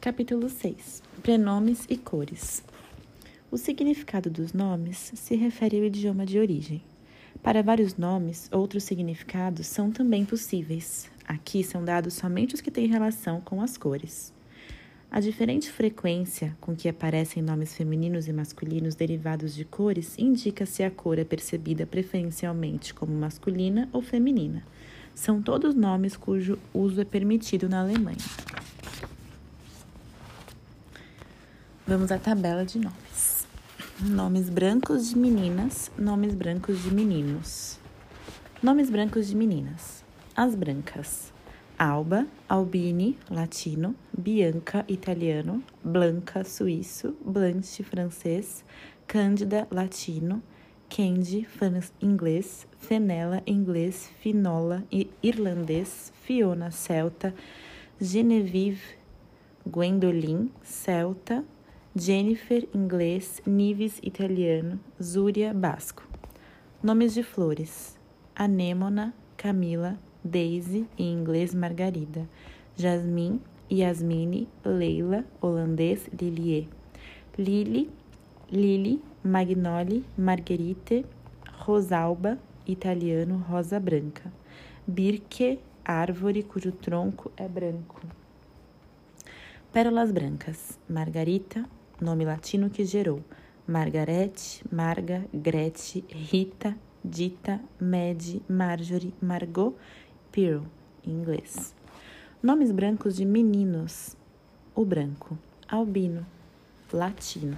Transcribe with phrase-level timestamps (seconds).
[0.00, 2.64] Capítulo 6 Prenomes e cores.
[3.50, 6.80] O significado dos nomes se refere ao idioma de origem.
[7.42, 11.10] Para vários nomes, outros significados são também possíveis.
[11.26, 14.32] Aqui são dados somente os que têm relação com as cores.
[15.10, 20.82] A diferente frequência com que aparecem nomes femininos e masculinos derivados de cores indica se
[20.82, 24.64] a cor é percebida preferencialmente como masculina ou feminina.
[25.14, 28.16] São todos nomes cujo uso é permitido na Alemanha.
[31.90, 33.48] Vamos à tabela de nomes.
[34.00, 37.80] Nomes brancos de meninas, nomes brancos de meninos.
[38.62, 40.04] Nomes brancos de meninas.
[40.36, 41.32] As brancas.
[41.76, 48.64] Alba, Albine, latino, Bianca, italiano, Blanca, suíço, Blanche, francês,
[49.08, 50.40] Cândida, latino,
[50.88, 51.44] Candy,
[52.00, 54.84] inglês, Fenella, inglês, Finola,
[55.20, 57.34] irlandês, Fiona, celta,
[58.00, 58.80] Genevieve,
[59.66, 61.44] Gwendolyn, celta,
[61.96, 66.04] Jennifer, inglês, Nives, italiano, Zúria, basco.
[66.80, 67.98] Nomes de flores:
[68.32, 72.28] Anêmona, Camila, Daisy, em inglês, Margarida,
[72.76, 76.68] Jasmine, Yasmine, Leila, holandês, Lilie,
[77.36, 77.90] Lili,
[78.48, 81.04] Lili, Magnoli, Marguerite,
[81.58, 84.32] Rosalba, italiano, rosa branca,
[84.86, 88.00] Birke, árvore cujo tronco é branco.
[89.72, 91.68] Pérolas brancas, Margarita,
[92.00, 93.22] nome latino que gerou.
[93.66, 99.76] Margarete, Marga, Grete, Rita, Dita, Mad, Marjorie, Margot,
[100.32, 100.64] Pearl,
[101.06, 101.74] em inglês.
[102.42, 104.16] Nomes brancos de meninos:
[104.74, 106.26] o branco, albino,
[106.92, 107.56] latino.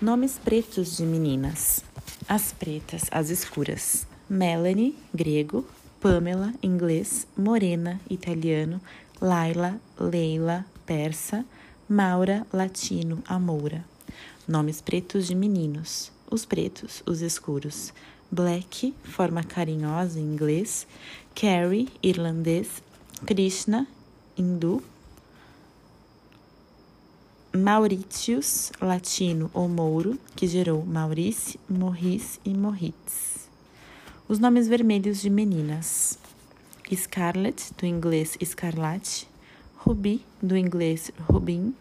[0.00, 1.84] Nomes pretos de meninas:
[2.28, 4.06] as pretas, as escuras.
[4.30, 5.66] Melanie, grego,
[6.00, 8.80] Pamela, inglês, Morena, italiano,
[9.20, 11.44] Laila, Leila, persa,
[11.90, 13.82] Maura, latino, Amoura.
[14.46, 16.12] Nomes pretos de meninos.
[16.30, 17.94] Os pretos, os escuros.
[18.30, 20.86] Black, forma carinhosa em inglês.
[21.34, 22.82] Carrie, irlandês.
[23.24, 23.88] Krishna,
[24.36, 24.82] hindu.
[27.56, 33.48] Mauritius, latino ou mouro, que gerou Maurice, Morris e Moritz.
[34.28, 36.18] Os nomes vermelhos de meninas.
[36.94, 39.26] Scarlett, do inglês escarlate.
[39.78, 41.74] Rubi, do inglês Rubin,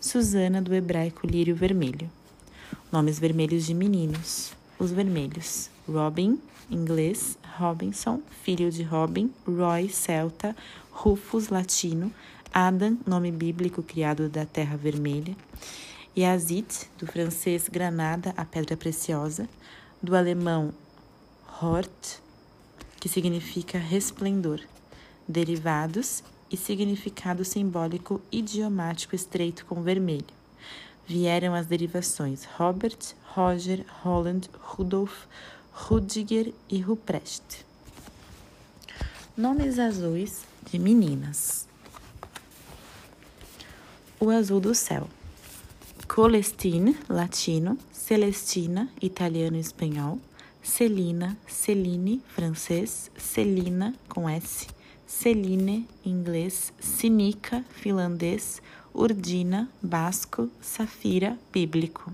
[0.00, 2.10] Susana, do hebraico lírio vermelho.
[2.90, 4.52] Nomes vermelhos de meninos.
[4.78, 5.68] Os vermelhos.
[5.86, 6.40] Robin,
[6.70, 10.56] inglês, Robinson, filho de Robin, Roy, celta,
[10.90, 12.10] Rufus, latino,
[12.50, 15.36] Adam, nome bíblico criado da terra vermelha,
[16.16, 16.66] Yazid,
[16.98, 19.46] do francês granada, a pedra preciosa,
[20.02, 20.72] do alemão
[21.60, 22.20] Hort,
[22.98, 24.60] que significa resplendor,
[25.28, 30.24] derivados e significado simbólico idiomático estreito com vermelho.
[31.06, 32.98] Vieram as derivações Robert,
[33.34, 35.26] Roger, Holland, Rudolf,
[35.72, 37.64] Rudiger e Ruprecht.
[39.36, 41.66] Nomes azuis de meninas.
[44.18, 45.08] O azul do céu.
[46.06, 50.18] Colestine, latino, Celestina, italiano e espanhol,
[50.62, 54.66] Celina, Celine, francês, Celina, com S,
[55.10, 58.62] Celine, inglês, Sinica, finlandês,
[58.94, 62.12] Urdina, basco, Safira, bíblico.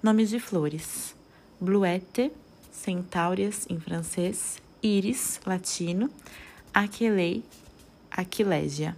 [0.00, 1.16] Nomes de flores:
[1.60, 2.32] Bluete,
[2.70, 6.08] Centáureas, em francês, Íris, latino,
[6.72, 7.42] Aquilei,
[8.08, 8.96] Aquilégia.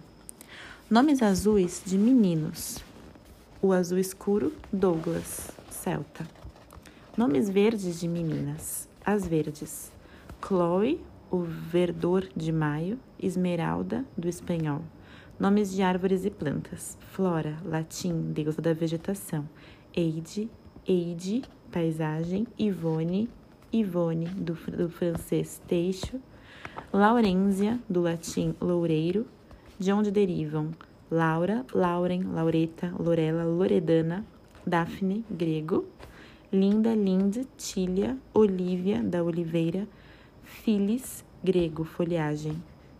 [0.87, 2.77] Nomes azuis de meninos:
[3.59, 6.25] o azul escuro, Douglas, celta.
[7.17, 9.91] Nomes verdes de meninas: as verdes,
[10.41, 14.81] Chloe, o verdor de maio, esmeralda, do espanhol.
[15.39, 19.47] Nomes de árvores e plantas: Flora, latim, deusa da vegetação.
[19.95, 20.49] Eide,
[20.87, 22.47] Eide, paisagem.
[22.57, 23.29] Ivone,
[23.71, 26.19] Ivone, do, do francês teixo.
[26.91, 29.25] Laurência, do latim loureiro,
[29.79, 30.71] de onde derivam
[31.09, 34.25] Laura, Lauren, Laureta, Lorela, Loredana,
[34.65, 35.85] Daphne, grego.
[36.51, 39.87] Linda, Linde, Tília, Olívia, da Oliveira,
[40.43, 42.55] Filis, grego, folhagem.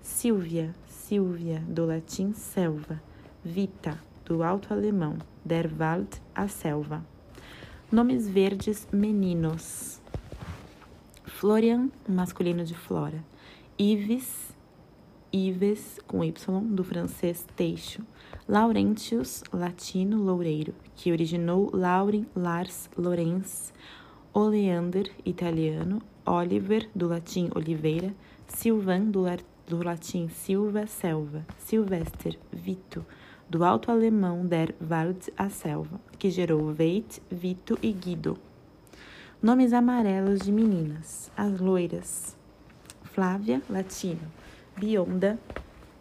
[0.05, 3.01] Silvia, Silvia, do latim selva.
[3.43, 5.17] Vita, do alto alemão.
[5.43, 7.03] Der Wald, a selva.
[7.91, 9.99] Nomes verdes meninos.
[11.25, 13.25] Florian, masculino de Flora.
[13.79, 14.55] Ives,
[15.33, 18.03] Ives, com Y, do francês teixo.
[18.47, 23.73] Laurentius, latino, loureiro, que originou Lauren, Lars, Lorenz.
[24.31, 25.99] Oleander, italiano.
[26.27, 28.13] Oliver, do latim oliveira,
[28.47, 29.27] Silvan, do,
[29.67, 33.05] do latim silva, selva, Silvester, Vito,
[33.49, 38.37] do alto alemão der Wald a selva, que gerou Veit, Vito e Guido.
[39.41, 42.35] Nomes amarelos de meninas: as loiras.
[43.03, 44.31] Flávia, latino.
[44.77, 45.39] Bionda,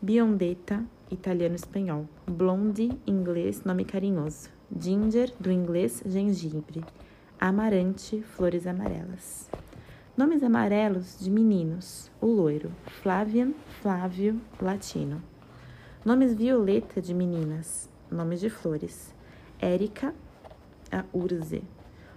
[0.00, 2.08] Biondetta, italiano espanhol.
[2.26, 4.50] Blonde, inglês, nome carinhoso.
[4.76, 6.82] Ginger, do inglês gengibre.
[7.38, 9.48] Amarante, flores amarelas.
[10.16, 12.70] Nomes amarelos de meninos: o loiro.
[13.02, 13.52] Flavian,
[13.82, 15.20] Flávio, latino.
[16.04, 19.12] Nomes violeta de meninas: nomes de flores.
[19.60, 20.14] Érica,
[20.92, 21.64] a urze.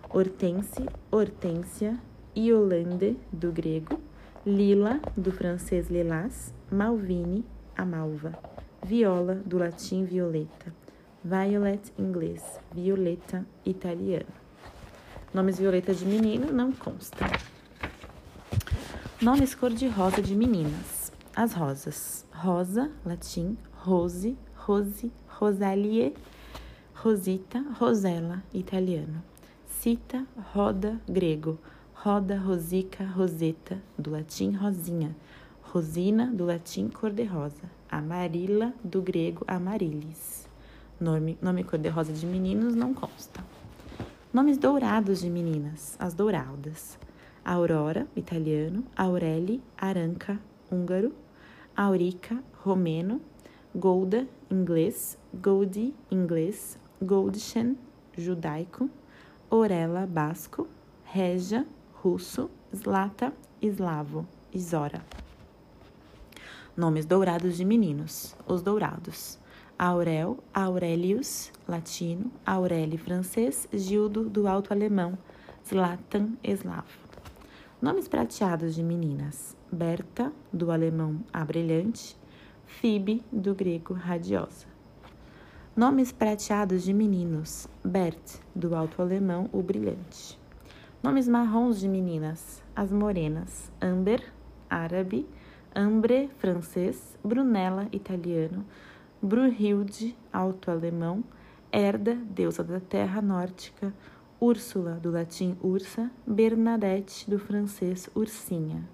[0.09, 1.99] Hortense, Hortência,
[2.35, 3.99] Iolande, do grego,
[4.45, 7.43] Lila, do francês lilás, Malvine,
[7.75, 8.37] a malva,
[8.85, 10.71] Viola, do latim violeta,
[11.23, 14.27] Violet, inglês, Violeta, italiano.
[15.33, 17.27] Nomes violeta de menino não constam.
[19.19, 21.11] Nomes cor-de-rosa de meninas.
[21.35, 22.23] As rosas.
[22.31, 26.13] Rosa, latim, rose, rose, rosalie,
[26.93, 29.23] rosita, rosella, italiano.
[29.67, 30.23] Cita,
[30.53, 31.57] roda, grego.
[31.95, 35.15] Roda, rosica, roseta, do latim rosinha.
[35.63, 37.71] Rosina, do latim cor-de-rosa.
[37.89, 40.47] Amarila, do grego amarilis.
[40.99, 43.43] Nome, nome cor-de-rosa de meninos não consta.
[44.31, 46.99] Nomes dourados de meninas, as douradas.
[47.47, 48.83] Aurora, italiano.
[48.93, 50.37] Aureli, aranca,
[50.69, 51.13] húngaro.
[51.73, 53.21] Aurica, romeno.
[53.73, 55.17] Golda, inglês.
[55.33, 56.77] Goldi, inglês.
[57.01, 57.77] Goldchen,
[58.17, 58.89] judaico.
[59.49, 60.67] Orela, basco,
[61.05, 61.65] Regia,
[62.03, 65.01] russo, Zlata, eslavo, Isora.
[66.75, 69.39] Nomes dourados de meninos, os dourados.
[69.79, 75.17] Aurel, Aurelius, latino, Aureli, francês, Gildo, do alto alemão,
[75.65, 77.06] Zlatan, eslavo.
[77.79, 79.55] Nomes prateados de meninas.
[79.71, 82.17] Berta, do alemão a brilhante,
[82.65, 84.65] Fibe, do grego radiosa.
[85.75, 90.39] Nomes prateados de meninos: Bert, do alto alemão, o brilhante.
[91.03, 94.23] Nomes marrons de meninas: as morenas, Amber,
[94.67, 95.27] árabe,
[95.75, 98.65] Ambre, francês, Brunella, italiano,
[99.21, 101.23] Brunhilde, alto alemão,
[101.71, 103.93] Erda, deusa da terra nórdica,
[104.39, 108.87] Úrsula, do latim ursa, Bernadette, do francês ursinha.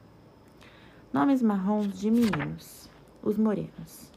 [1.11, 2.89] Nomes marrons de meninos:
[3.21, 4.09] os morenos.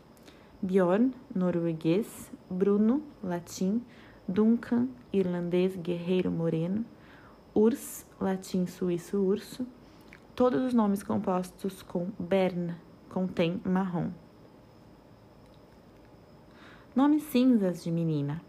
[0.63, 3.83] Bjorn, norueguês, Bruno, latim,
[4.29, 6.85] Duncan, irlandês, guerreiro moreno,
[7.53, 9.67] Urs, latim, suíço, urso,
[10.35, 12.75] todos os nomes compostos com Bern
[13.09, 14.11] contém marrom.
[16.95, 18.43] Nomes cinzas de menina.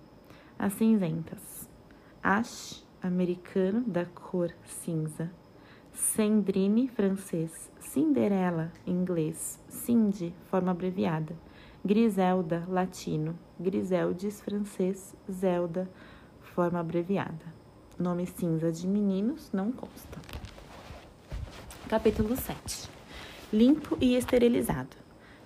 [0.59, 1.56] As cinzentas.
[2.29, 5.31] Ash, americano, da cor cinza.
[5.93, 7.71] Sandrine, francês.
[7.79, 9.57] Cinderela, inglês.
[9.69, 11.33] Cindy, forma abreviada.
[11.85, 13.39] Griselda, latino.
[13.57, 15.15] Griseldes, francês.
[15.31, 15.89] Zelda,
[16.41, 17.45] forma abreviada.
[17.97, 20.19] Nome cinza de meninos não consta.
[21.87, 22.89] Capítulo 7.
[23.53, 24.97] Limpo e esterilizado.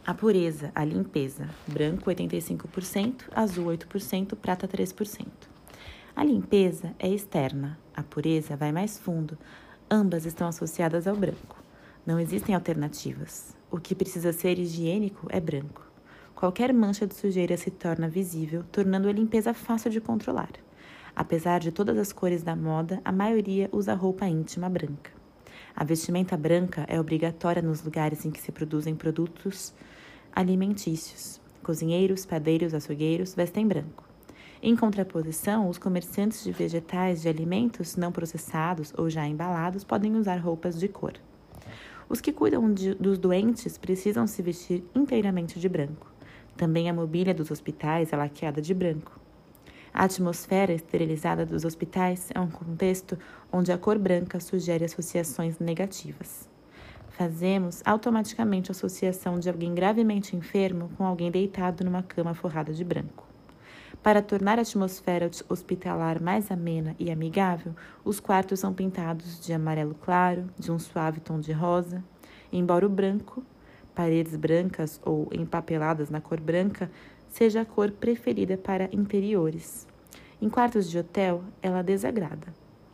[0.04, 1.48] A pureza, a limpeza.
[1.68, 5.51] Branco 85%, azul 8%, prata 3%.
[6.14, 9.38] A limpeza é externa, a pureza vai mais fundo.
[9.90, 11.64] Ambas estão associadas ao branco.
[12.06, 13.56] Não existem alternativas.
[13.72, 15.90] O que precisa ser higiênico é branco.
[16.36, 20.52] Qualquer mancha de sujeira se torna visível, tornando a limpeza fácil de controlar.
[21.16, 25.12] Apesar de todas as cores da moda, a maioria usa roupa íntima branca.
[25.74, 29.74] A vestimenta branca é obrigatória nos lugares em que se produzem produtos
[30.34, 31.40] alimentícios.
[31.64, 34.11] Cozinheiros, padeiros, açougueiros vestem branco.
[34.64, 40.38] Em contraposição, os comerciantes de vegetais de alimentos não processados ou já embalados podem usar
[40.38, 41.14] roupas de cor.
[42.08, 46.12] Os que cuidam de, dos doentes precisam se vestir inteiramente de branco.
[46.56, 49.20] Também a mobília dos hospitais é laqueada de branco.
[49.92, 53.18] A atmosfera esterilizada dos hospitais é um contexto
[53.52, 56.48] onde a cor branca sugere associações negativas.
[57.10, 63.31] Fazemos automaticamente associação de alguém gravemente enfermo com alguém deitado numa cama forrada de branco.
[64.04, 69.94] Para tornar a atmosfera hospitalar mais amena e amigável, os quartos são pintados de amarelo
[69.94, 72.04] claro, de um suave tom de rosa,
[72.52, 73.44] embora o branco
[73.94, 76.90] paredes brancas ou empapeladas na cor branca
[77.30, 79.88] seja a cor preferida para interiores.
[80.42, 82.48] Em quartos de hotel, ela desagrada.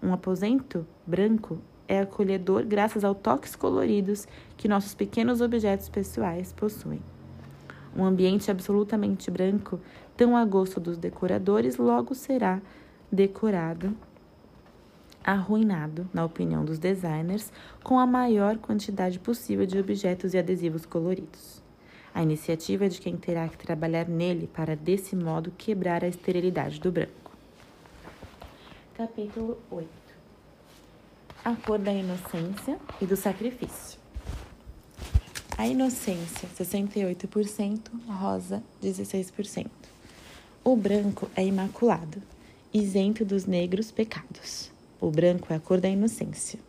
[0.04, 7.02] Um aposento branco é acolhedor graças aos toques coloridos que nossos pequenos objetos pessoais possuem.
[7.98, 9.80] Um ambiente absolutamente branco,
[10.16, 12.62] tão a gosto dos decoradores, logo será
[13.12, 13.96] decorado
[15.28, 17.52] arruinado, na opinião dos designers,
[17.84, 21.62] com a maior quantidade possível de objetos e adesivos coloridos.
[22.16, 26.80] A iniciativa é de quem terá que trabalhar nele para, desse modo, quebrar a esterilidade
[26.80, 27.36] do branco.
[28.96, 29.88] Capítulo 8
[31.44, 33.97] A cor da inocência e do sacrifício.
[35.58, 39.66] A inocência, 68%, rosa, 16%.
[40.64, 42.22] O branco é imaculado,
[42.72, 44.70] isento dos negros pecados.
[45.02, 46.60] O branco é a cor da inocência.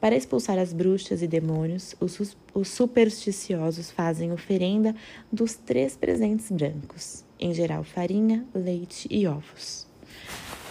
[0.00, 4.96] Para expulsar as bruxas e demônios, os, os supersticiosos fazem oferenda
[5.30, 9.86] dos três presentes brancos, em geral farinha, leite e ovos.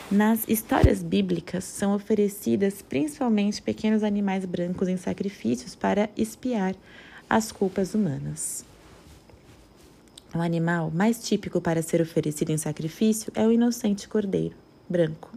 [0.10, 6.76] Nas histórias bíblicas, são oferecidas principalmente pequenos animais brancos em sacrifícios para espiar
[7.36, 8.63] as culpas humanas.
[10.36, 14.56] O animal mais típico para ser oferecido em sacrifício é o inocente cordeiro,
[14.88, 15.32] branco.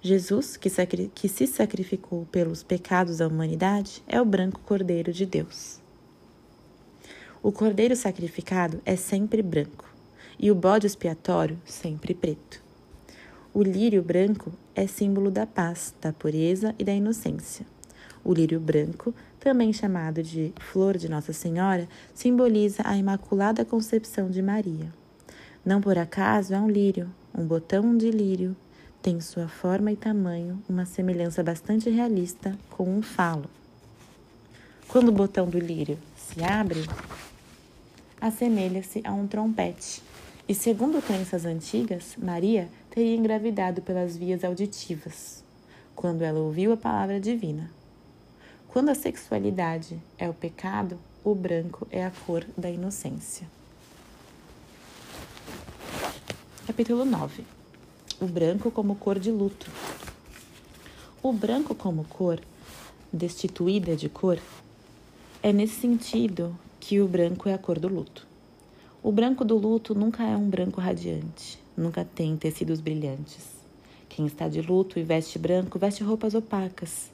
[0.00, 0.70] Jesus, que,
[1.14, 5.78] que, se sacrificou pelos pecados da humanidade, é o branco cordeiro de Deus.
[7.42, 9.84] O cordeiro sacrificado é sempre branco
[10.38, 12.62] e o bode expiatório sempre preto.
[13.52, 17.66] O lírio branco é símbolo da paz, da pureza e da inocência.
[18.24, 24.40] O lírio branco, também chamado de flor de Nossa Senhora, simboliza a Imaculada Concepção de
[24.40, 24.94] Maria.
[25.66, 28.56] Não por acaso é um lírio, um botão de lírio
[29.02, 33.46] tem sua forma e tamanho uma semelhança bastante realista com um falo.
[34.86, 36.86] Quando o botão do lírio se abre,
[38.20, 40.04] assemelha-se a um trompete.
[40.48, 45.42] E segundo crenças antigas, Maria teria engravidado pelas vias auditivas,
[45.96, 47.81] quando ela ouviu a palavra divina.
[48.72, 53.46] Quando a sexualidade é o pecado, o branco é a cor da inocência.
[56.66, 57.44] Capítulo 9
[58.22, 59.68] o branco como cor de luto.
[61.20, 62.40] O branco como cor,
[63.12, 64.38] destituída de cor,
[65.42, 68.24] é nesse sentido que o branco é a cor do luto.
[69.02, 73.44] O branco do luto nunca é um branco radiante, nunca tem tecidos brilhantes.
[74.08, 77.11] Quem está de luto e veste branco veste roupas opacas.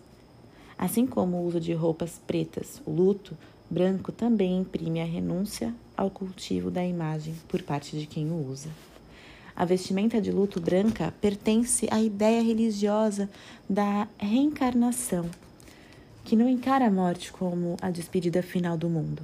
[0.78, 3.36] Assim como o uso de roupas pretas, o luto
[3.68, 8.70] branco também imprime a renúncia ao cultivo da imagem por parte de quem o usa.
[9.56, 13.28] A vestimenta de luto branca pertence à ideia religiosa
[13.68, 15.28] da reencarnação,
[16.22, 19.22] que não encara a morte como a despedida final do mundo.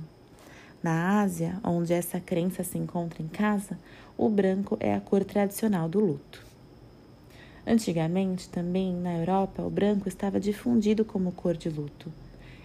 [0.82, 3.78] Na Ásia, onde essa crença se encontra em casa,
[4.18, 6.43] o branco é a cor tradicional do luto.
[7.66, 12.12] Antigamente, também na Europa, o branco estava difundido como cor de luto.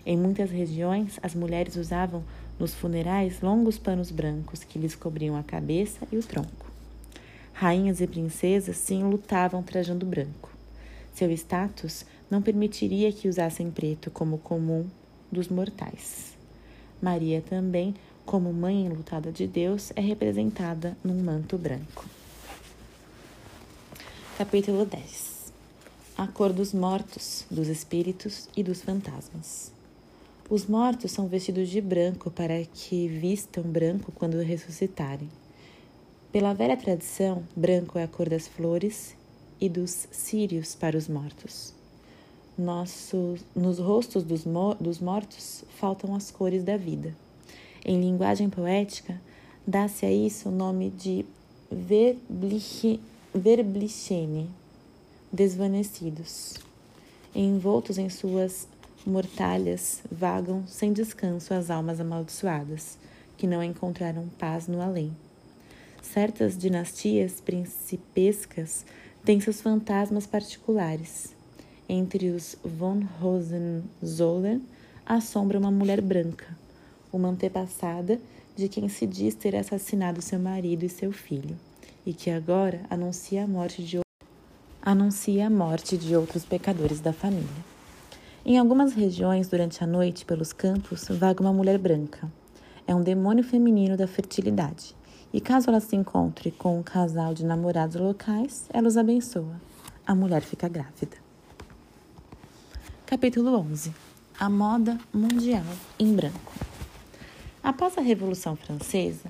[0.05, 2.23] Em muitas regiões, as mulheres usavam
[2.59, 6.69] nos funerais longos panos brancos que lhes cobriam a cabeça e o tronco.
[7.53, 10.49] Rainhas e princesas se enlutavam trajando branco.
[11.13, 14.85] Seu status não permitiria que usassem preto como comum
[15.31, 16.37] dos mortais.
[17.01, 22.05] Maria também, como mãe enlutada de Deus, é representada num manto branco.
[24.39, 25.51] Capítulo 10
[26.17, 29.69] A cor dos mortos, dos espíritos e dos fantasmas.
[30.49, 35.29] Os mortos são vestidos de branco para que vistam branco quando ressuscitarem.
[36.31, 39.13] Pela velha tradição, branco é a cor das flores
[39.59, 41.73] e dos círios para os mortos.
[42.57, 44.45] Nos rostos dos,
[44.79, 47.13] dos mortos faltam as cores da vida.
[47.83, 49.19] Em linguagem poética,
[49.67, 51.25] dá-se a isso o nome de
[53.33, 54.49] verblichene,
[55.31, 56.55] desvanecidos.
[57.33, 58.67] Envoltos em suas
[59.05, 62.97] mortalhas, vagam sem descanso as almas amaldiçoadas,
[63.37, 65.15] que não encontraram paz no além.
[66.01, 68.83] Certas dinastias principescas
[69.23, 71.35] têm seus fantasmas particulares.
[71.87, 74.63] Entre os von Hohenzollern
[75.05, 76.57] assombra uma mulher branca,
[77.13, 78.19] uma antepassada
[78.55, 81.55] de quem se diz ter assassinado seu marido e seu filho,
[82.05, 83.99] e que agora anuncia a morte de,
[84.81, 87.69] anuncia a morte de outros pecadores da família.
[88.45, 92.31] Em algumas regiões, durante a noite, pelos campos, vaga uma mulher branca.
[92.87, 94.95] É um demônio feminino da fertilidade
[95.31, 99.61] e caso ela se encontre com um casal de namorados locais, ela os abençoa.
[100.05, 101.17] A mulher fica grávida.
[103.05, 103.93] Capítulo 11
[104.39, 105.65] A moda mundial
[105.99, 106.51] em branco.
[107.61, 109.29] Após a Revolução Francesa,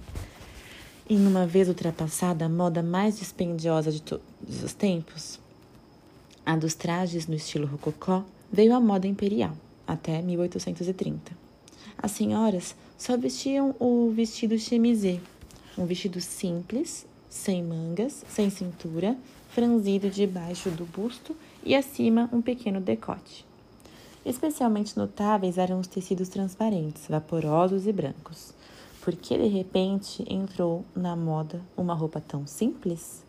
[1.09, 5.39] e uma vez ultrapassada a moda mais dispendiosa de todos os tempos,
[6.45, 11.35] a dos trajes no estilo rococó, veio a moda imperial, até 1830.
[11.97, 15.19] As senhoras só vestiam o vestido chemisé,
[15.75, 19.17] um vestido simples, sem mangas, sem cintura,
[19.49, 23.45] franzido debaixo do busto e acima um pequeno decote.
[24.23, 28.53] Especialmente notáveis eram os tecidos transparentes, vaporosos e brancos,
[29.09, 33.25] por que de repente entrou na moda uma roupa tão simples?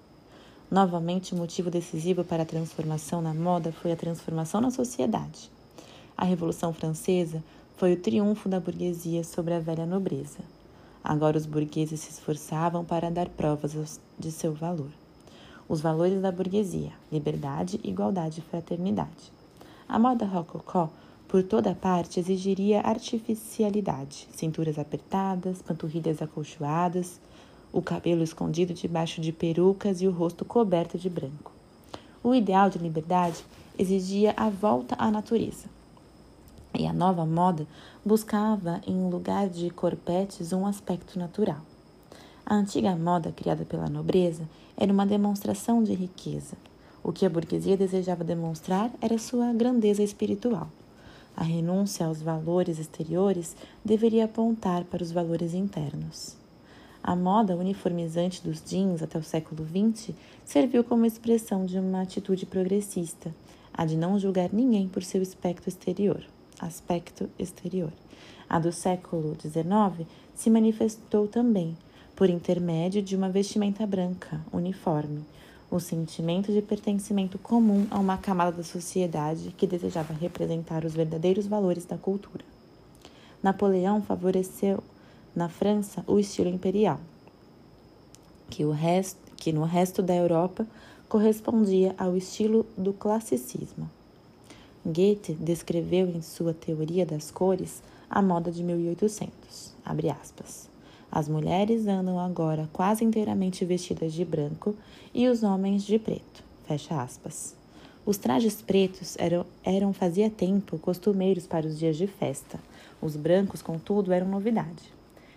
[0.70, 5.50] Novamente, o motivo decisivo para a transformação na moda foi a transformação na sociedade.
[6.14, 7.42] A Revolução Francesa
[7.78, 10.40] foi o triunfo da burguesia sobre a velha nobreza.
[11.02, 14.90] Agora os burgueses se esforçavam para dar provas de seu valor.
[15.66, 19.32] Os valores da burguesia: liberdade, igualdade e fraternidade.
[19.88, 20.90] A moda rococó
[21.30, 27.20] por toda parte exigiria artificialidade, cinturas apertadas, panturrilhas acolchoadas,
[27.72, 31.52] o cabelo escondido debaixo de perucas e o rosto coberto de branco.
[32.20, 33.44] O ideal de liberdade
[33.78, 35.68] exigia a volta à natureza.
[36.76, 37.64] E a nova moda
[38.04, 41.60] buscava, em lugar de corpetes, um aspecto natural.
[42.44, 46.56] A antiga moda criada pela nobreza era uma demonstração de riqueza.
[47.04, 50.68] O que a burguesia desejava demonstrar era sua grandeza espiritual.
[51.36, 56.36] A renúncia aos valores exteriores deveria apontar para os valores internos.
[57.02, 62.44] A moda uniformizante dos jeans até o século XX serviu como expressão de uma atitude
[62.44, 63.34] progressista,
[63.72, 66.22] a de não julgar ninguém por seu aspecto exterior.
[66.60, 67.92] Aspecto exterior.
[68.48, 71.74] A do século XIX se manifestou também
[72.14, 75.24] por intermédio de uma vestimenta branca, uniforme,
[75.70, 81.46] o sentimento de pertencimento comum a uma camada da sociedade que desejava representar os verdadeiros
[81.46, 82.44] valores da cultura.
[83.42, 84.82] Napoleão favoreceu
[85.34, 86.98] na França o estilo imperial,
[88.50, 88.74] que, o
[89.36, 90.66] que no resto da Europa
[91.08, 93.88] correspondia ao estilo do classicismo.
[94.84, 99.74] Goethe descreveu em sua teoria das cores a moda de 1800.
[99.84, 100.68] Abre aspas.
[101.12, 104.76] As mulheres andam agora quase inteiramente vestidas de branco
[105.12, 106.44] e os homens de preto.
[106.66, 107.56] Fecha aspas.
[108.06, 112.60] Os trajes pretos eram, eram fazia tempo costumeiros para os dias de festa.
[113.02, 114.92] Os brancos, contudo, eram novidade.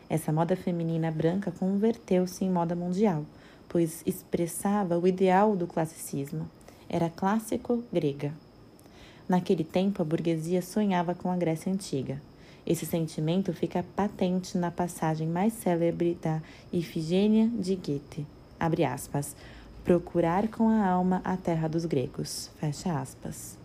[0.09, 3.25] Essa moda feminina branca converteu-se em moda mundial,
[3.67, 6.47] pois expressava o ideal do classicismo.
[6.87, 8.31] Era clássico grega.
[9.27, 12.21] Naquele tempo, a burguesia sonhava com a Grécia Antiga.
[12.65, 18.25] Esse sentimento fica patente na passagem mais célebre da Ifigênia de Goethe,
[18.59, 19.35] abre aspas,
[19.83, 23.57] procurar com a alma a terra dos gregos, fecha aspas.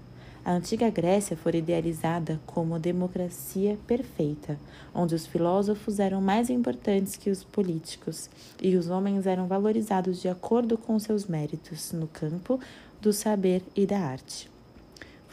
[0.45, 4.59] A antiga Grécia foi idealizada como democracia perfeita,
[4.95, 8.31] onde os filósofos eram mais importantes que os políticos
[8.61, 12.59] e os homens eram valorizados de acordo com seus méritos no campo
[13.01, 14.49] do saber e da arte.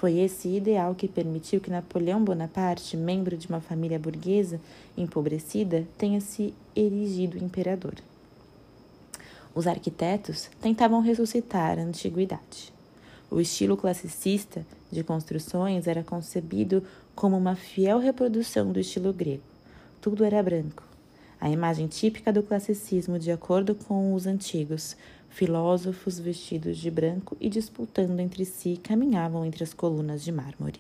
[0.06, 4.62] Foi esse ideal que permitiu que Napoleão Bonaparte, membro de uma família burguesa
[4.96, 7.96] empobrecida, tenha se erigido imperador.
[9.56, 12.72] Os arquitetos tentavam ressuscitar a antiguidade.
[13.32, 16.84] O estilo classicista de construções era concebido
[17.16, 19.42] como uma fiel reprodução do estilo grego.
[20.00, 20.84] Tudo era branco.
[21.42, 24.96] A imagem típica do classicismo, de acordo com os antigos,
[25.36, 30.80] Filósofos vestidos de branco e disputando entre si caminhavam entre as colunas de mármore.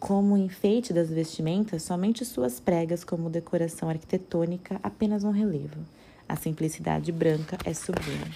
[0.00, 5.78] Como enfeite das vestimentas, somente suas pregas como decoração arquitetônica apenas um relevo.
[6.28, 8.34] A simplicidade branca é sublime.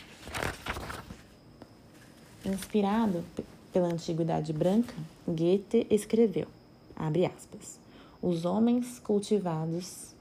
[2.46, 3.24] Inspirado
[3.72, 4.94] pela antiguidade branca,
[5.26, 6.46] Goethe escreveu,
[6.94, 7.80] abre aspas,
[8.22, 10.14] os homens cultivados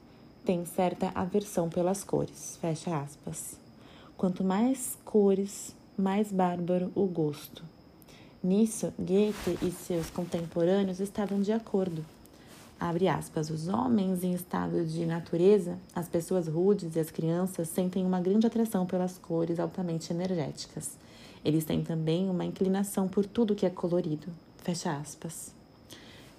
[0.44, 3.67] têm certa aversão pelas cores, fecha aspas.
[4.18, 7.64] Quanto mais cores, mais bárbaro o gosto.
[8.44, 12.04] Nisso, Goethe e seus contemporâneos estavam de acordo.
[12.80, 18.04] Abre aspas, os homens em estado de natureza, as pessoas rudes e as crianças sentem
[18.04, 20.98] uma grande atração pelas cores altamente energéticas.
[21.46, 24.30] Eles têm também uma inclinação por tudo que é colorido.
[24.58, 25.54] Fecha aspas.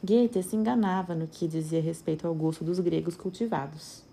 [0.03, 4.08] Goethe se enganava no que dizia respeito ao gosto dos gregos cultivados.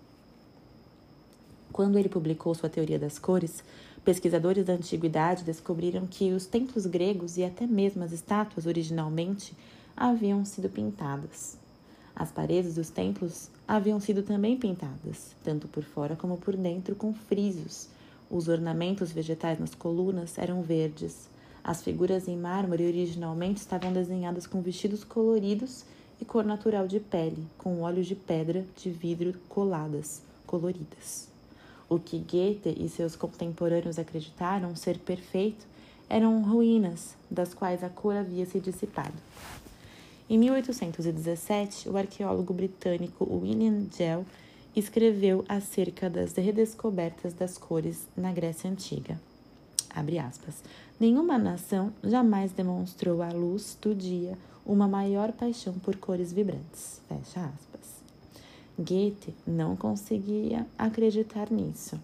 [1.75, 3.61] Quando ele publicou sua teoria das cores,
[4.05, 9.53] pesquisadores da antiguidade descobriram que os templos gregos e até mesmo as estátuas originalmente
[9.93, 11.57] haviam sido pintadas.
[12.15, 17.13] As paredes dos templos haviam sido também pintadas, tanto por fora como por dentro, com
[17.13, 17.89] frisos.
[18.31, 21.27] Os ornamentos vegetais nas colunas eram verdes.
[21.61, 25.83] As figuras em mármore originalmente estavam desenhadas com vestidos coloridos
[26.21, 31.34] e cor natural de pele, com olhos de pedra de vidro coladas, coloridas.
[31.95, 35.65] O que Goethe e seus contemporâneos acreditaram ser perfeito
[36.10, 39.13] eram ruínas das quais a cor havia se dissipado.
[40.29, 44.25] Em 1817, o arqueólogo britânico William Gell
[44.75, 49.17] escreveu acerca das redescobertas das cores na Grécia Antiga.
[50.99, 56.99] Nenhuma nação jamais demonstrou à luz do dia uma maior paixão por cores vibrantes.
[57.08, 57.94] Fecha aspas.
[58.77, 61.97] Goethe não conseguia acreditar nisso.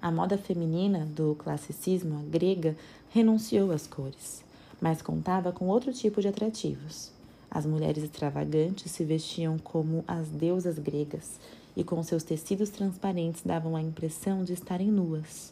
[0.00, 2.76] A moda feminina do classicismo grega
[3.08, 4.44] renunciou às cores,
[4.78, 7.10] mas contava com outro tipo de atrativos.
[7.50, 11.40] As mulheres extravagantes se vestiam como as deusas gregas
[11.74, 15.50] e com seus tecidos transparentes davam a impressão de estarem nuas.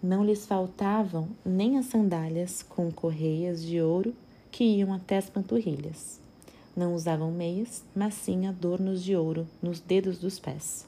[0.00, 4.14] Não lhes faltavam nem as sandálias com correias de ouro
[4.52, 6.19] que iam até as panturrilhas.
[6.80, 10.86] Não usavam meias, mas sim adornos de ouro nos dedos dos pés.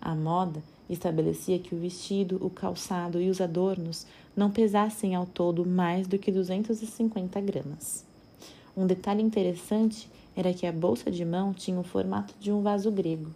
[0.00, 5.64] A moda estabelecia que o vestido, o calçado e os adornos não pesassem ao todo
[5.64, 8.04] mais do que 250 gramas.
[8.76, 12.90] Um detalhe interessante era que a bolsa de mão tinha o formato de um vaso
[12.90, 13.30] grego.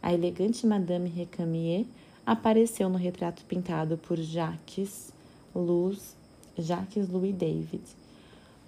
[0.00, 1.84] A elegante Madame Recamier
[2.24, 5.12] apareceu no retrato pintado por Jacques,
[5.52, 6.14] Luz,
[6.56, 7.82] Jacques Louis David,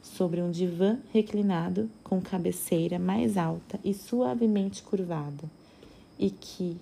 [0.02, 5.44] sobre um divã reclinado com cabeceira mais alta e suavemente curvada,
[6.18, 6.76] e que,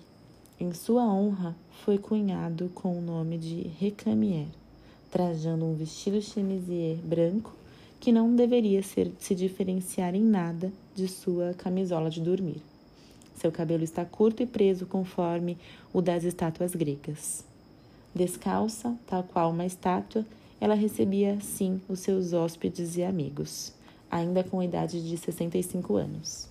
[0.59, 4.47] em sua honra, foi cunhado com o nome de Recamier,
[5.09, 7.53] trajando um vestido chemisier branco
[7.99, 12.61] que não deveria ser, se diferenciar em nada de sua camisola de dormir.
[13.35, 15.57] Seu cabelo está curto e preso conforme
[15.93, 17.43] o das estátuas gregas.
[18.13, 20.25] Descalça, tal qual uma estátua,
[20.61, 23.73] ela recebia, sim, os seus hóspedes e amigos,
[24.11, 26.47] ainda com a idade de 65 anos.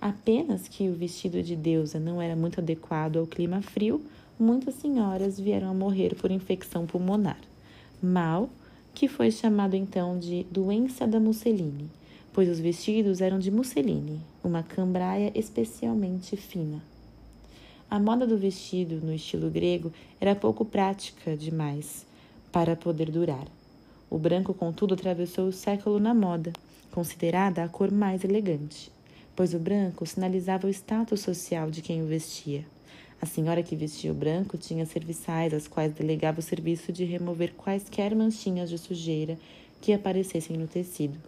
[0.00, 4.00] Apenas que o vestido de deusa não era muito adequado ao clima frio,
[4.38, 7.40] muitas senhoras vieram a morrer por infecção pulmonar.
[8.00, 8.48] Mal
[8.94, 11.90] que foi chamado então de doença da musseline,
[12.32, 16.82] pois os vestidos eram de musseline, uma cambraia especialmente fina.
[17.90, 22.06] A moda do vestido, no estilo grego, era pouco prática demais
[22.56, 23.46] para poder durar.
[24.08, 26.54] O branco, contudo, atravessou o século na moda,
[26.90, 28.90] considerada a cor mais elegante,
[29.36, 32.64] pois o branco sinalizava o status social de quem o vestia.
[33.20, 37.52] A senhora que vestia o branco tinha serviçais às quais delegava o serviço de remover
[37.52, 39.38] quaisquer manchinhas de sujeira
[39.82, 41.18] que aparecessem no tecido.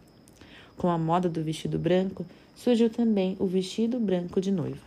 [0.78, 2.24] Com a moda do vestido branco,
[2.56, 4.80] surgiu também o vestido branco de noiva.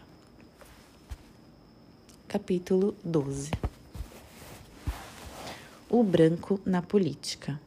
[2.27, 3.70] Capítulo 12
[5.93, 7.59] O branco na política.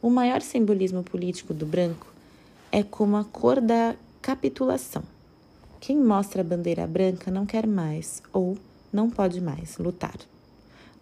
[0.00, 2.06] O maior simbolismo político do branco
[2.72, 5.02] é como a cor da capitulação.
[5.78, 8.56] Quem mostra a bandeira branca não quer mais ou
[8.90, 10.16] não pode mais lutar.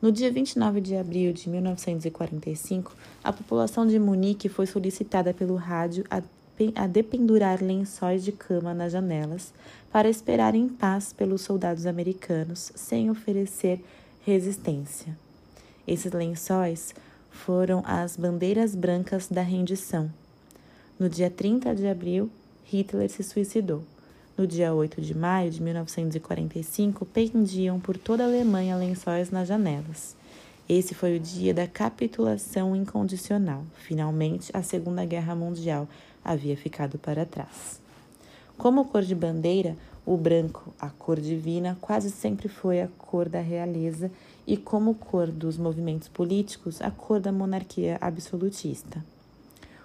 [0.03, 6.05] No dia 29 de abril de 1945, a população de Munique foi solicitada pelo rádio
[6.11, 6.21] a,
[6.75, 9.55] a dependurar lençóis de cama nas janelas
[9.93, 13.81] para esperar em paz pelos soldados americanos sem oferecer
[14.27, 15.23] resistência.
[15.87, 16.95] Esses lençóis
[17.31, 20.11] foram as bandeiras brancas da rendição.
[20.99, 22.31] No dia 30 de abril,
[22.65, 23.83] Hitler se suicidou.
[24.37, 30.17] No dia 8 de maio de 1945, pendiam por toda a Alemanha lençóis nas janelas.
[30.69, 33.65] Esse foi o dia da capitulação incondicional.
[33.77, 35.87] Finalmente, a Segunda Guerra Mundial
[36.25, 37.81] havia ficado para trás.
[38.57, 43.41] Como cor de bandeira, o branco, a cor divina, quase sempre foi a cor da
[43.41, 44.11] realeza
[44.47, 49.05] e, como cor dos movimentos políticos, a cor da monarquia absolutista.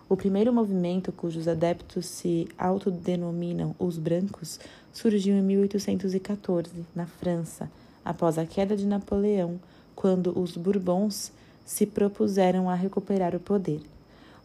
[0.09, 4.59] O primeiro movimento, cujos adeptos se autodenominam os brancos,
[4.91, 7.69] surgiu em 1814, na França,
[8.03, 9.59] após a queda de Napoleão,
[9.95, 11.31] quando os Bourbons
[11.63, 13.81] se propuseram a recuperar o poder.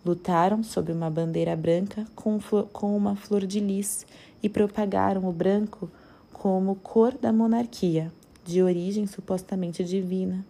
[0.05, 2.39] Lutaram sob uma bandeira branca com,
[2.83, 4.07] uma flor de lis
[4.43, 5.91] e propagaram o branco
[6.31, 8.13] como cor da monarquia,
[8.45, 10.45] de origem supostamente divina.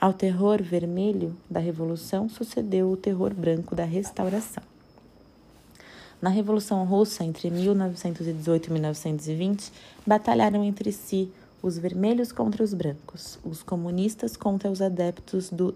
[0.00, 4.62] Ao terror vermelho da Revolução sucedeu o terror branco da Restauração.
[6.22, 9.72] Na Revolução Russa, entre 1918 e 1920,
[10.06, 11.30] batalharam entre si
[11.62, 15.74] os vermelhos contra os brancos, os comunistas contra os adeptos do,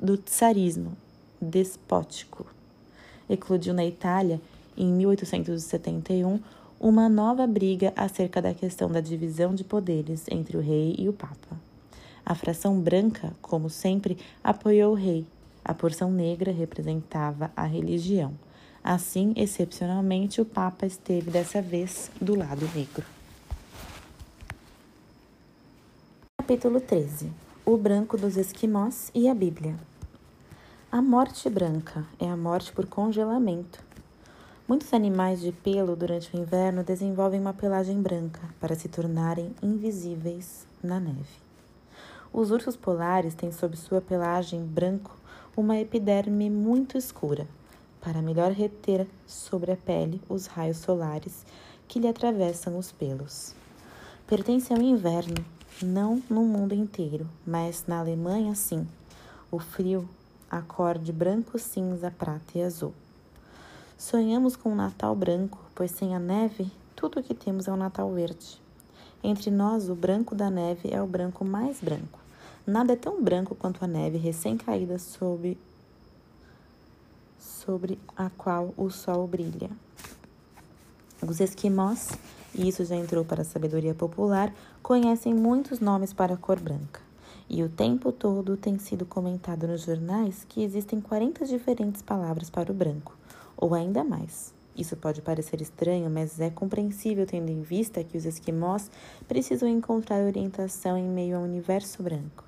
[0.00, 0.96] do tsarismo
[1.40, 2.46] despótico.
[3.28, 4.40] Eclodiu na Itália,
[4.76, 6.40] em 1871,
[6.80, 11.12] uma nova briga acerca da questão da divisão de poderes entre o rei e o
[11.12, 11.58] papa.
[12.24, 15.26] A fração branca, como sempre, apoiou o rei.
[15.62, 18.34] A porção negra representava a religião.
[18.82, 23.04] Assim, excepcionalmente, o Papa esteve dessa vez do lado negro.
[26.38, 27.30] Capítulo 13
[27.64, 29.74] O branco dos esquimós e a Bíblia.
[30.90, 33.83] A morte branca é a morte por congelamento.
[34.66, 40.66] Muitos animais de pelo durante o inverno desenvolvem uma pelagem branca para se tornarem invisíveis
[40.82, 41.36] na neve.
[42.32, 45.14] Os ursos polares têm sob sua pelagem branco
[45.54, 47.46] uma epiderme muito escura,
[48.00, 51.44] para melhor reter sobre a pele os raios solares
[51.86, 53.54] que lhe atravessam os pelos.
[54.26, 55.44] Pertence ao inverno,
[55.82, 58.88] não no mundo inteiro, mas na Alemanha sim.
[59.50, 60.08] O frio,
[60.50, 62.94] a cor de branco, cinza, prata e azul.
[64.04, 67.76] Sonhamos com um Natal branco, pois sem a neve, tudo o que temos é um
[67.76, 68.60] Natal verde.
[69.22, 72.20] Entre nós, o branco da neve é o branco mais branco.
[72.66, 75.56] Nada é tão branco quanto a neve recém-caída sobre,
[77.38, 79.70] sobre a qual o sol brilha.
[81.26, 82.10] Os esquimós,
[82.54, 87.00] e isso já entrou para a sabedoria popular, conhecem muitos nomes para a cor branca.
[87.48, 92.70] E o tempo todo tem sido comentado nos jornais que existem 40 diferentes palavras para
[92.70, 93.16] o branco,
[93.56, 94.54] ou ainda mais.
[94.76, 98.90] Isso pode parecer estranho, mas é compreensível tendo em vista que os esquimós
[99.28, 102.44] precisam encontrar orientação em meio ao universo branco.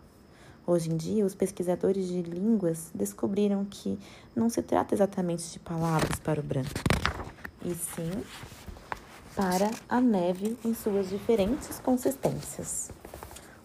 [0.67, 3.97] Hoje em dia, os pesquisadores de línguas descobriram que
[4.35, 6.71] não se trata exatamente de palavras para o branco,
[7.65, 8.11] e sim
[9.37, 12.91] para a neve em suas diferentes consistências.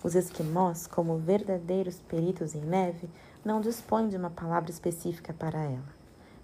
[0.04, 3.10] Os esquimós, como verdadeiros peritos em neve,
[3.43, 6.01] não dispõem de uma palavra específica para ela.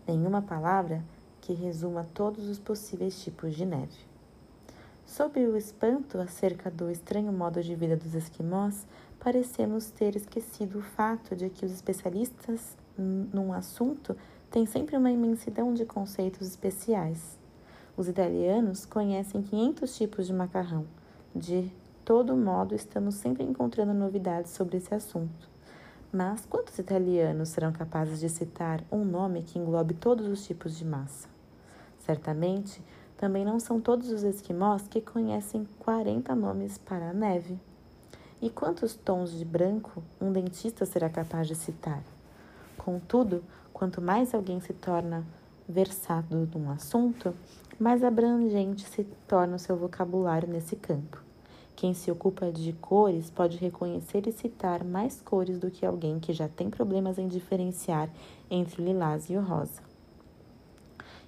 [0.08, 1.04] Nenhuma palavra
[1.42, 4.08] que resuma todos os possíveis tipos de neve.
[5.06, 8.86] Sob o espanto acerca do estranho modo de vida dos esquimós,
[9.20, 14.16] parecemos ter esquecido o fato de que os especialistas num assunto
[14.50, 17.38] têm sempre uma imensidão de conceitos especiais.
[17.96, 20.86] Os italianos conhecem 500 tipos de macarrão.
[21.36, 21.72] De
[22.06, 25.57] todo modo, estamos sempre encontrando novidades sobre esse assunto.
[26.12, 30.86] Mas quantos italianos serão capazes de citar um nome que englobe todos os tipos de
[30.86, 31.28] massa?
[32.00, 32.82] Certamente,
[33.18, 37.60] também não são todos os esquimós que conhecem 40 nomes para a neve.
[38.42, 42.02] E quantos tons de branco um dentista será capaz de citar?
[42.78, 43.44] Contudo,
[43.74, 45.26] quanto mais alguém se torna
[45.68, 47.34] versado num assunto,
[47.78, 51.27] mais abrangente se torna o seu vocabulário nesse campo.
[51.78, 56.34] Quem se ocupa de cores pode reconhecer e citar mais cores do que alguém que
[56.34, 58.10] já tem problemas em diferenciar
[58.50, 59.84] entre o lilás e o rosa.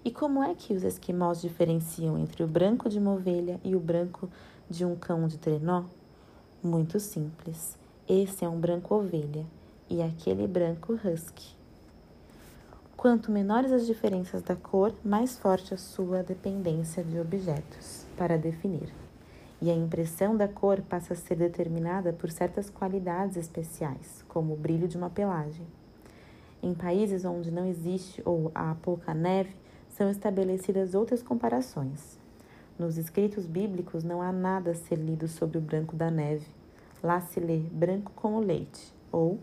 [0.03, 3.79] E como é que os esquimós diferenciam entre o branco de uma ovelha e o
[3.79, 4.27] branco
[4.67, 5.83] de um cão de trenó?
[6.63, 7.77] Muito simples.
[8.07, 9.45] Esse é um branco ovelha
[9.87, 11.55] e aquele branco husky.
[12.97, 18.91] Quanto menores as diferenças da cor, mais forte a sua dependência de objetos para definir.
[19.61, 24.57] E a impressão da cor passa a ser determinada por certas qualidades especiais, como o
[24.57, 25.67] brilho de uma pelagem.
[26.63, 29.55] Em países onde não existe ou há pouca neve,
[29.89, 32.17] são estabelecidas outras comparações.
[32.77, 36.47] Nos escritos bíblicos não há nada a ser lido sobre o branco da neve.
[37.03, 39.39] Lá se lê branco como leite, ou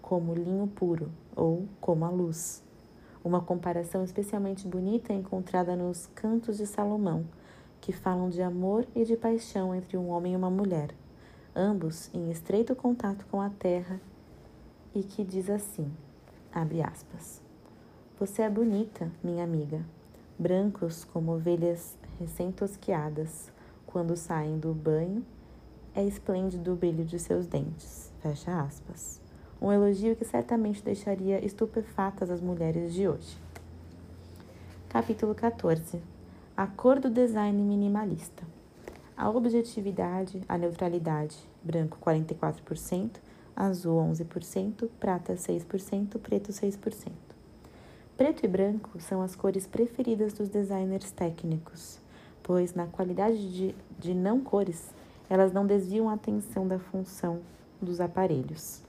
[0.00, 2.62] como linho puro, ou como a luz.
[3.24, 7.24] Uma comparação especialmente bonita é encontrada nos Cantos de Salomão,
[7.80, 10.90] que falam de amor e de paixão entre um homem e uma mulher,
[11.54, 14.00] ambos em estreito contato com a terra,
[14.94, 15.90] e que diz assim:
[16.52, 17.40] abre aspas.
[18.18, 19.84] Você é bonita, minha amiga.
[20.38, 23.50] Brancos como ovelhas recém-tosquiadas,
[23.86, 25.24] quando saem do banho,
[25.94, 28.12] é esplêndido o brilho de seus dentes.
[28.20, 29.20] Fecha aspas.
[29.60, 33.36] Um elogio que certamente deixaria estupefatas as mulheres de hoje.
[34.88, 36.17] Capítulo 14
[36.58, 38.42] A cor do design minimalista.
[39.16, 43.20] A objetividade, a neutralidade, branco 44%,
[43.54, 47.12] azul 11%, prata 6%, preto 6%.
[48.16, 52.00] Preto e branco são as cores preferidas dos designers técnicos,
[52.42, 54.92] pois, na qualidade de, de não cores,
[55.30, 57.38] elas não desviam a atenção da função
[57.80, 58.82] dos aparelhos.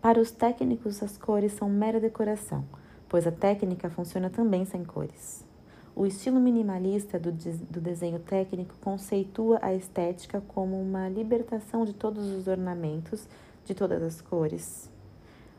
[0.00, 2.64] Para os técnicos, as cores são mera decoração,
[3.08, 5.50] pois a técnica funciona também sem cores.
[5.94, 12.26] O estilo minimalista do, do desenho técnico conceitua a estética como uma libertação de todos
[12.26, 13.28] os ornamentos
[13.64, 14.90] de todas as cores,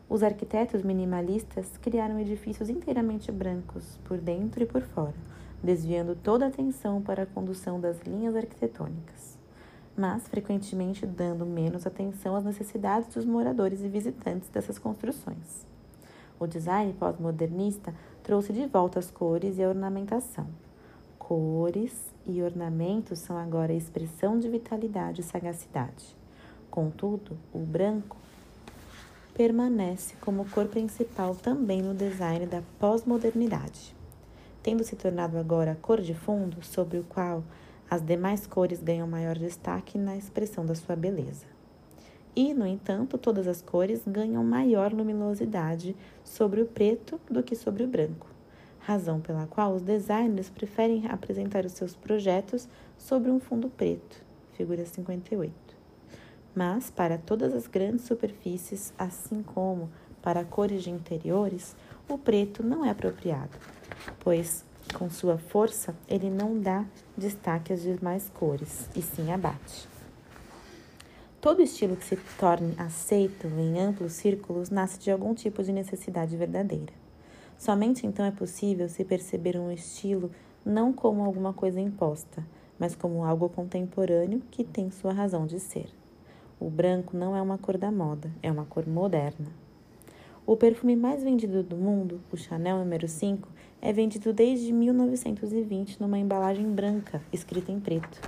[0.10, 5.15] os arquitetos minimalistas criaram edifícios inteiramente brancos, por dentro e por fora,
[5.63, 9.39] desviando toda a atenção para a condução das linhas arquitetônicas,
[9.98, 15.65] mas frequentemente dando menos atenção às necessidades dos moradores e visitantes dessas construções.
[16.39, 17.91] O design pós-modernista
[18.23, 20.47] trouxe de volta as cores e a ornamentação.
[21.19, 21.91] Cores
[22.25, 26.15] e ornamentos são agora a expressão de vitalidade e sagacidade.
[26.71, 28.15] Contudo, o branco
[29.33, 33.93] permanece como cor principal também no design da pós-modernidade,
[34.62, 37.43] tendo se tornado agora a cor de fundo sobre o qual
[37.89, 41.52] as demais cores ganham maior destaque na expressão da sua beleza.
[42.36, 47.84] E, no entanto, todas as cores ganham maior luminosidade sobre o preto do que sobre
[47.84, 48.28] o branco,
[48.80, 52.67] razão pela qual os designers preferem apresentar os seus projetos
[52.98, 55.54] sobre um fundo preto, figura 58.
[56.56, 59.91] Mas, para todas as grandes superfícies, assim como
[60.22, 61.76] para cores de interiores,
[62.10, 63.58] o preto não é apropriado,
[64.19, 66.86] pois, com sua força, ele não dá
[67.17, 69.92] destaque às demais cores, e sim abate.
[71.43, 76.38] Todo estilo que se torne aceito em amplos círculos nasce de algum tipo de necessidade
[76.38, 76.93] verdadeira.
[77.58, 80.32] Somente então é possível se perceber um estilo
[80.65, 82.47] não como alguma coisa imposta,
[82.79, 85.89] mas como algo contemporâneo que tem sua razão de ser.
[86.62, 89.51] O branco não é uma cor da moda, é uma cor moderna.
[90.45, 93.49] O perfume mais vendido do mundo, o Chanel número 5,
[93.82, 98.21] é vendido desde 1920 numa embalagem branca, escrita em preto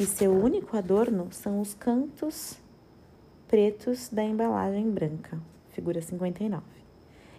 [0.00, 2.56] e seu único adorno são os cantos
[3.46, 5.38] pretos da embalagem branca,
[5.72, 6.64] figura 59.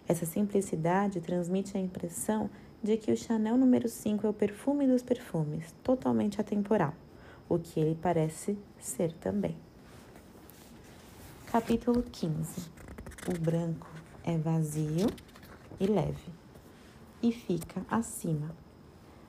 [0.06, 2.48] Essa simplicidade transmite a impressão
[2.80, 6.94] de que o Chanel número 5 é o perfume dos perfumes, totalmente atemporal,
[7.48, 9.56] o que ele parece ser também.
[11.46, 12.70] Capítulo 15.
[13.28, 13.90] O branco
[14.22, 15.08] é vazio
[15.80, 16.32] e leve
[17.20, 18.54] e fica acima.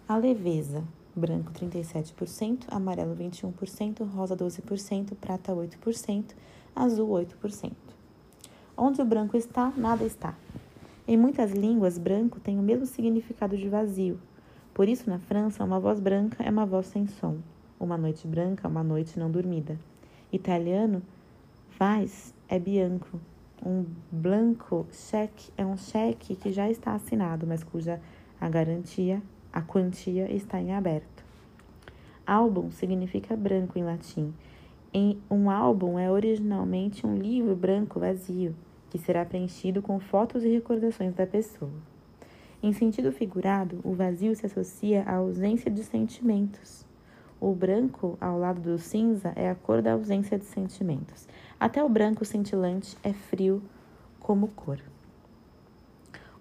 [0.07, 0.83] A leveza
[1.19, 6.25] branco 37%, amarelo 21%, rosa 12%, prata 8%,
[6.75, 7.71] azul 8%.
[8.75, 10.35] Onde o branco está, nada está.
[11.07, 14.19] Em muitas línguas, branco tem o mesmo significado de vazio.
[14.73, 17.37] Por isso, na França, uma voz branca é uma voz sem som.
[17.79, 19.77] Uma noite branca é uma noite não dormida.
[20.31, 21.03] Italiano,
[21.77, 23.19] vaz é bianco.
[23.63, 28.01] Um blanco cheque é um cheque que já está assinado, mas cuja
[28.39, 29.21] a garantia
[29.53, 31.23] a quantia está em aberto.
[32.25, 34.33] Álbum significa branco em latim.
[34.91, 38.55] Em um álbum é originalmente um livro branco vazio,
[38.89, 41.71] que será preenchido com fotos e recordações da pessoa.
[42.63, 46.85] Em sentido figurado, o vazio se associa à ausência de sentimentos.
[47.39, 51.27] O branco, ao lado do cinza, é a cor da ausência de sentimentos.
[51.59, 53.61] Até o branco cintilante é frio
[54.19, 54.79] como cor.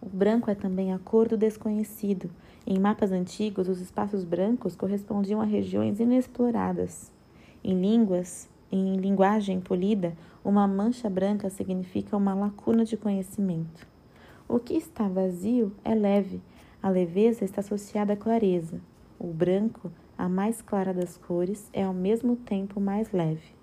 [0.01, 2.31] O branco é também a cor do desconhecido,
[2.65, 7.11] em mapas antigos, os espaços brancos correspondiam a regiões inexploradas.
[7.63, 13.87] Em línguas, em linguagem polida, uma mancha branca significa uma lacuna de conhecimento.
[14.49, 16.41] O que está vazio é leve.
[16.81, 18.81] A leveza está associada à clareza.
[19.19, 23.55] O branco, a mais clara das cores, é ao mesmo tempo mais leve.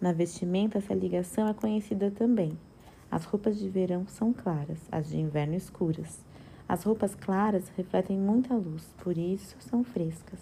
[0.00, 2.58] Na vestimenta, essa ligação é conhecida também.
[3.08, 6.24] As roupas de verão são claras, as de inverno escuras.
[6.72, 10.40] As roupas claras refletem muita luz, por isso são frescas.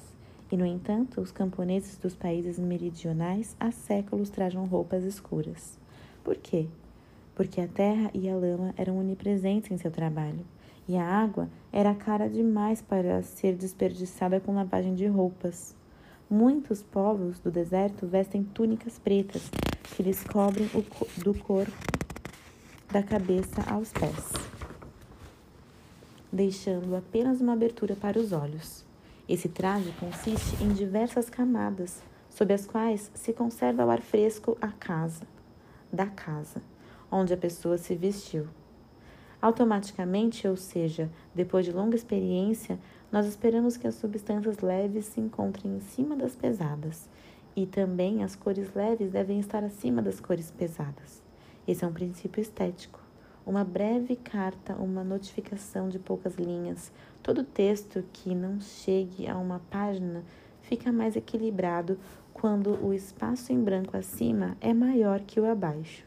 [0.48, 5.76] E, no entanto, os camponeses dos países meridionais há séculos trajam roupas escuras.
[6.22, 6.68] Por quê?
[7.34, 10.46] Porque a terra e a lama eram onipresentes em seu trabalho,
[10.88, 15.74] e a água era cara demais para ser desperdiçada com lavagem de roupas.
[16.30, 19.50] Muitos povos do deserto vestem túnicas pretas
[19.96, 21.72] que lhes cobrem o do corpo
[22.92, 24.60] da cabeça aos pés
[26.32, 28.84] deixando apenas uma abertura para os olhos.
[29.28, 34.68] Esse traje consiste em diversas camadas, sob as quais se conserva o ar fresco a
[34.68, 35.26] casa,
[35.92, 36.62] da casa,
[37.10, 38.46] onde a pessoa se vestiu.
[39.42, 42.78] Automaticamente, ou seja, depois de longa experiência,
[43.10, 47.08] nós esperamos que as substâncias leves se encontrem em cima das pesadas,
[47.56, 51.22] e também as cores leves devem estar acima das cores pesadas.
[51.66, 53.00] Esse é um princípio estético
[53.44, 56.92] uma breve carta, uma notificação de poucas linhas.
[57.22, 60.22] Todo texto que não chegue a uma página
[60.62, 61.98] fica mais equilibrado
[62.33, 66.05] quando o espaço em branco acima é maior que o abaixo.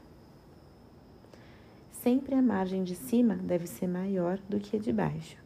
[1.91, 5.37] Sempre a margem de cima deve ser maior do que a de baixo.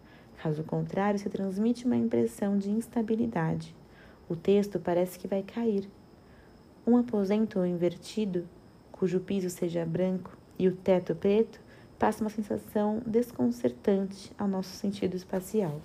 [0.41, 3.75] Caso contrário, se transmite uma impressão de instabilidade.
[4.29, 5.89] O texto parece que vai cair.
[6.85, 8.47] Um aposento invertido,
[8.91, 11.59] cujo piso seja branco e o teto preto,
[11.97, 15.81] passa uma sensação desconcertante ao nosso sentido espacial.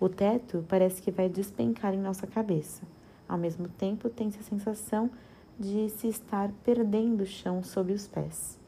[0.00, 2.82] O teto parece que vai despencar em nossa cabeça.
[3.28, 5.10] Ao mesmo tempo, tem-se a sensação
[5.58, 8.58] de se estar perdendo o chão sob os pés.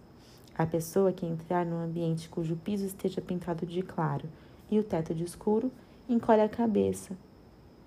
[0.56, 4.28] A pessoa que entrar num ambiente cujo piso esteja pintado de claro
[4.70, 5.72] e o teto de escuro
[6.08, 7.16] encolhe a cabeça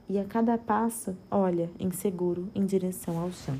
[0.09, 3.57] e a cada passo olha inseguro em direção ao chão.